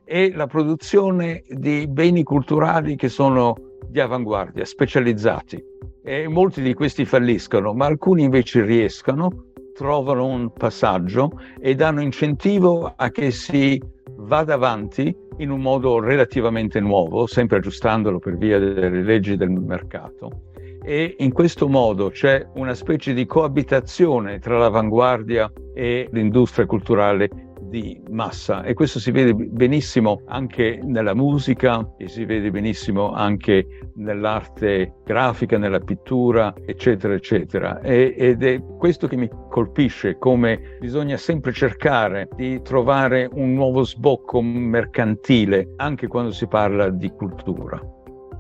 e 0.04 0.32
la 0.34 0.46
produzione 0.46 1.44
di 1.48 1.86
beni 1.88 2.22
culturali 2.22 2.96
che 2.96 3.08
sono 3.08 3.54
di 3.86 4.00
avanguardia, 4.00 4.64
specializzati. 4.64 5.62
E 6.02 6.28
molti 6.28 6.62
di 6.62 6.74
questi 6.74 7.04
falliscono, 7.04 7.72
ma 7.72 7.86
alcuni 7.86 8.24
invece 8.24 8.62
riescono, 8.62 9.49
trovano 9.80 10.26
un 10.26 10.52
passaggio 10.52 11.40
e 11.58 11.74
danno 11.74 12.02
incentivo 12.02 12.92
a 12.94 13.08
che 13.08 13.30
si 13.30 13.82
vada 14.16 14.52
avanti 14.52 15.16
in 15.38 15.50
un 15.50 15.62
modo 15.62 15.98
relativamente 16.00 16.80
nuovo, 16.80 17.26
sempre 17.26 17.56
aggiustandolo 17.56 18.18
per 18.18 18.36
via 18.36 18.58
delle 18.58 19.02
leggi 19.02 19.36
del 19.36 19.48
mercato. 19.48 20.42
E 20.82 21.16
in 21.20 21.32
questo 21.32 21.66
modo 21.66 22.10
c'è 22.10 22.46
una 22.56 22.74
specie 22.74 23.14
di 23.14 23.24
coabitazione 23.24 24.38
tra 24.38 24.58
l'avanguardia 24.58 25.50
e 25.72 26.06
l'industria 26.12 26.66
culturale 26.66 27.30
di 27.70 27.98
massa 28.10 28.62
e 28.64 28.74
questo 28.74 28.98
si 28.98 29.10
vede 29.12 29.32
benissimo 29.32 30.22
anche 30.26 30.80
nella 30.82 31.14
musica 31.14 31.94
e 31.96 32.08
si 32.08 32.24
vede 32.24 32.50
benissimo 32.50 33.12
anche 33.12 33.90
nell'arte 33.94 34.96
grafica, 35.04 35.56
nella 35.56 35.78
pittura, 35.78 36.52
eccetera, 36.66 37.14
eccetera. 37.14 37.80
E, 37.80 38.14
ed 38.18 38.42
è 38.42 38.60
questo 38.76 39.06
che 39.06 39.16
mi 39.16 39.30
colpisce, 39.48 40.18
come 40.18 40.76
bisogna 40.80 41.16
sempre 41.16 41.52
cercare 41.52 42.28
di 42.36 42.60
trovare 42.62 43.28
un 43.32 43.54
nuovo 43.54 43.84
sbocco 43.84 44.42
mercantile 44.42 45.72
anche 45.76 46.08
quando 46.08 46.32
si 46.32 46.46
parla 46.46 46.90
di 46.90 47.08
cultura 47.10 47.80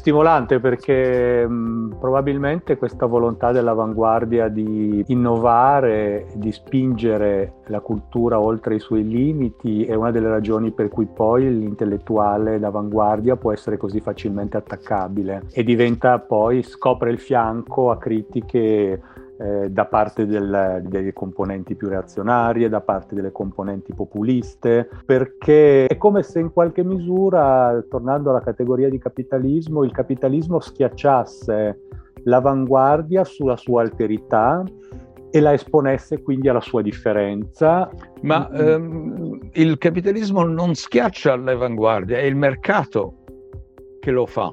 stimolante 0.00 0.60
perché 0.60 1.46
mh, 1.46 1.96
probabilmente 2.00 2.78
questa 2.78 3.04
volontà 3.04 3.52
dell'avanguardia 3.52 4.48
di 4.48 5.04
innovare, 5.08 6.28
di 6.36 6.50
spingere 6.52 7.56
la 7.66 7.80
cultura 7.80 8.40
oltre 8.40 8.76
i 8.76 8.80
suoi 8.80 9.06
limiti 9.06 9.84
è 9.84 9.94
una 9.94 10.10
delle 10.10 10.28
ragioni 10.28 10.70
per 10.70 10.88
cui 10.88 11.06
poi 11.06 11.54
l'intellettuale 11.54 12.58
d'avanguardia 12.58 13.36
può 13.36 13.52
essere 13.52 13.76
così 13.76 14.00
facilmente 14.00 14.56
attaccabile 14.56 15.42
e 15.52 15.62
diventa 15.62 16.18
poi, 16.18 16.62
scopre 16.62 17.10
il 17.10 17.18
fianco 17.18 17.90
a 17.90 17.98
critiche 17.98 19.02
eh, 19.40 19.70
da 19.70 19.86
parte 19.86 20.26
del, 20.26 20.82
delle 20.84 21.14
componenti 21.14 21.74
più 21.74 21.88
reazionarie, 21.88 22.68
da 22.68 22.82
parte 22.82 23.14
delle 23.14 23.32
componenti 23.32 23.94
populiste, 23.94 24.88
perché 25.06 25.86
è 25.86 25.96
come 25.96 26.22
se 26.22 26.40
in 26.40 26.52
qualche 26.52 26.84
misura, 26.84 27.82
tornando 27.88 28.28
alla 28.30 28.42
categoria 28.42 28.90
di 28.90 28.98
capitalismo, 28.98 29.82
il 29.82 29.92
capitalismo 29.92 30.60
schiacciasse 30.60 31.80
l'avanguardia 32.24 33.24
sulla 33.24 33.56
sua 33.56 33.80
alterità 33.80 34.62
e 35.30 35.40
la 35.40 35.54
esponesse 35.54 36.20
quindi 36.20 36.50
alla 36.50 36.60
sua 36.60 36.82
differenza. 36.82 37.88
Ma 38.20 38.46
ehm, 38.50 39.38
il 39.52 39.78
capitalismo 39.78 40.44
non 40.44 40.74
schiaccia 40.74 41.34
l'avanguardia, 41.36 42.18
è 42.18 42.24
il 42.24 42.36
mercato 42.36 43.14
che 44.00 44.10
lo 44.10 44.26
fa 44.26 44.50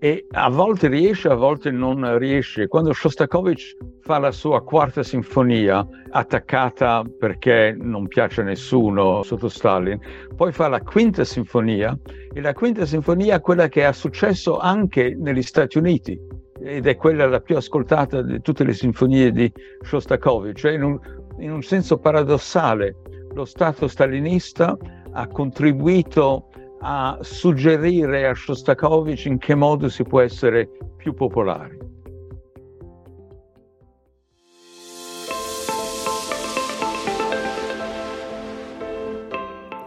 e 0.00 0.26
a 0.30 0.48
volte 0.48 0.88
riesce, 0.88 1.28
a 1.28 1.34
volte 1.34 1.70
non 1.70 2.18
riesce. 2.18 2.68
Quando 2.68 2.92
Shostakovich 2.92 3.76
fa 4.00 4.18
la 4.18 4.30
sua 4.30 4.62
quarta 4.62 5.02
sinfonia, 5.02 5.86
attaccata 6.10 7.04
perché 7.18 7.76
non 7.78 8.06
piace 8.06 8.42
a 8.42 8.44
nessuno 8.44 9.22
sotto 9.22 9.48
Stalin, 9.48 9.98
poi 10.36 10.52
fa 10.52 10.68
la 10.68 10.80
quinta 10.80 11.24
sinfonia 11.24 11.98
e 12.32 12.40
la 12.40 12.54
quinta 12.54 12.86
sinfonia 12.86 13.36
è 13.36 13.40
quella 13.40 13.68
che 13.68 13.84
ha 13.84 13.92
successo 13.92 14.58
anche 14.58 15.16
negli 15.18 15.42
Stati 15.42 15.78
Uniti 15.78 16.18
ed 16.60 16.86
è 16.86 16.96
quella 16.96 17.26
la 17.26 17.40
più 17.40 17.56
ascoltata 17.56 18.22
di 18.22 18.40
tutte 18.40 18.64
le 18.64 18.72
sinfonie 18.72 19.32
di 19.32 19.52
Shostakovich. 19.82 20.56
Cioè 20.58 20.72
in, 20.72 20.82
un, 20.84 20.98
in 21.38 21.50
un 21.50 21.62
senso 21.62 21.98
paradossale, 21.98 22.96
lo 23.32 23.44
Stato 23.44 23.88
stalinista 23.88 24.76
ha 25.12 25.26
contribuito 25.26 26.47
a 26.80 27.18
suggerire 27.20 28.28
a 28.28 28.34
Shostakovich 28.34 29.26
in 29.26 29.38
che 29.38 29.54
modo 29.54 29.88
si 29.88 30.04
può 30.04 30.20
essere 30.20 30.68
più 30.96 31.14
popolari. 31.14 31.76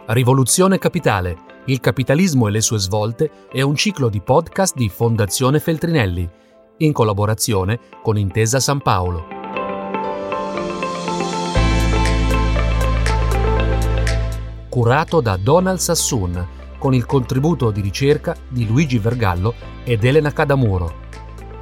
Rivoluzione 0.06 0.78
Capitale, 0.78 1.36
il 1.66 1.80
capitalismo 1.80 2.48
e 2.48 2.50
le 2.50 2.60
sue 2.60 2.78
svolte 2.78 3.30
è 3.50 3.62
un 3.62 3.76
ciclo 3.76 4.08
di 4.08 4.20
podcast 4.20 4.74
di 4.74 4.88
Fondazione 4.88 5.58
Feltrinelli, 5.58 6.28
in 6.78 6.92
collaborazione 6.92 7.78
con 8.02 8.18
Intesa 8.18 8.60
San 8.60 8.80
Paolo. 8.80 9.40
Curato 14.68 15.20
da 15.20 15.36
Donald 15.36 15.78
Sassoon, 15.78 16.61
con 16.82 16.94
il 16.94 17.06
contributo 17.06 17.70
di 17.70 17.80
ricerca 17.80 18.34
di 18.48 18.66
Luigi 18.66 18.98
Vergallo 18.98 19.54
ed 19.84 20.02
Elena 20.02 20.32
Cadamuro. 20.32 21.02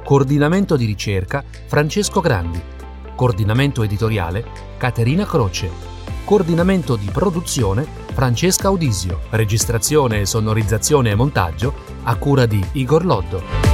Coordinamento 0.03 0.75
di 0.75 0.85
ricerca 0.85 1.43
Francesco 1.67 2.21
Grandi. 2.21 2.59
Coordinamento 3.13 3.83
editoriale 3.83 4.43
Caterina 4.77 5.27
Croce. 5.27 5.69
Coordinamento 6.25 6.95
di 6.95 7.07
produzione 7.13 7.85
Francesca 8.13 8.69
Audisio. 8.69 9.19
Registrazione, 9.29 10.25
sonorizzazione 10.25 11.11
e 11.11 11.15
montaggio 11.15 11.71
a 12.01 12.15
cura 12.15 12.47
di 12.47 12.65
Igor 12.71 13.05
Loddo. 13.05 13.70